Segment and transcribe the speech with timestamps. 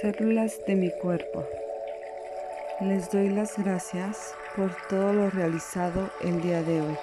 [0.00, 1.44] Células de mi cuerpo.
[2.80, 6.98] Les doy las gracias por todo lo realizado el día de hoy.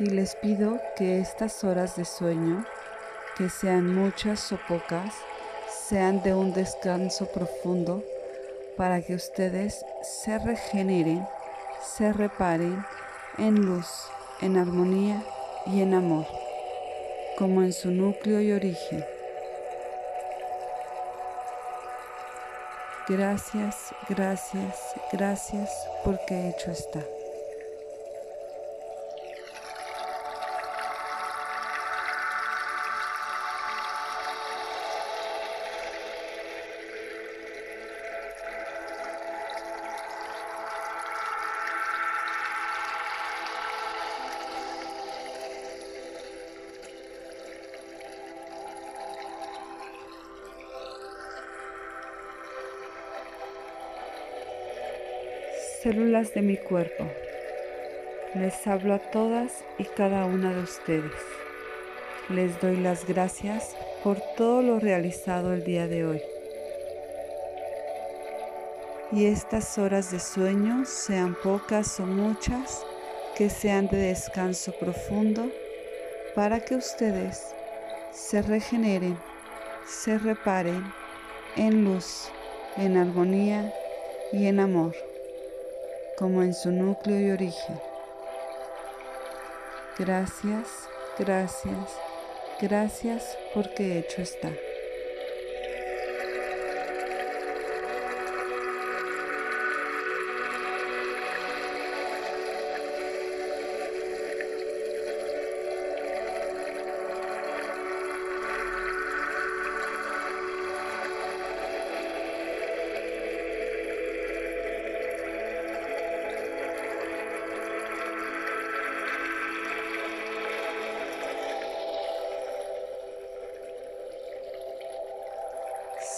[0.00, 2.64] Y les pido que estas horas de sueño,
[3.38, 5.14] que sean muchas o pocas,
[5.88, 8.02] sean de un descanso profundo
[8.76, 11.24] para que ustedes se regeneren,
[11.80, 12.84] se reparen
[13.38, 13.86] en luz,
[14.40, 15.22] en armonía
[15.66, 16.26] y en amor
[17.40, 19.02] como en su núcleo y origen.
[23.08, 25.70] Gracias, gracias, gracias
[26.04, 27.00] porque hecho está.
[55.82, 57.06] Células de mi cuerpo.
[58.34, 61.12] Les hablo a todas y cada una de ustedes.
[62.28, 66.22] Les doy las gracias por todo lo realizado el día de hoy.
[69.12, 72.84] Y estas horas de sueño, sean pocas o muchas,
[73.34, 75.50] que sean de descanso profundo,
[76.34, 77.54] para que ustedes
[78.12, 79.16] se regeneren,
[79.86, 80.84] se reparen
[81.56, 82.28] en luz,
[82.76, 83.72] en armonía
[84.32, 85.09] y en amor
[86.20, 87.80] como en su núcleo y origen.
[89.98, 90.68] Gracias,
[91.18, 91.98] gracias,
[92.60, 94.50] gracias porque hecho está.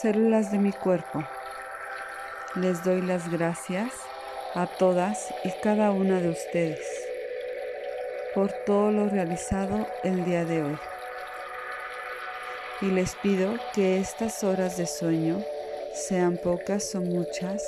[0.00, 1.22] Células de mi cuerpo.
[2.54, 3.92] Les doy las gracias
[4.54, 6.80] a todas y cada una de ustedes
[8.34, 10.78] por todo lo realizado el día de hoy.
[12.80, 15.44] Y les pido que estas horas de sueño,
[15.92, 17.62] sean pocas o muchas,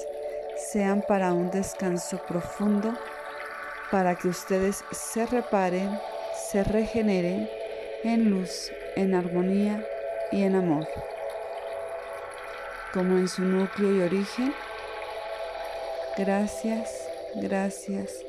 [0.57, 2.95] sean para un descanso profundo,
[3.91, 5.99] para que ustedes se reparen,
[6.51, 7.51] se regeneren
[8.05, 9.85] en luz, en armonía
[10.31, 10.87] y en amor
[12.93, 14.55] como en su núcleo y origen.
[16.17, 18.25] Gracias, gracias,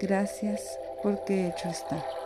[0.00, 2.25] gracias porque hecho está.